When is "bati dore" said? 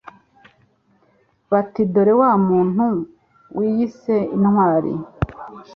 1.51-2.13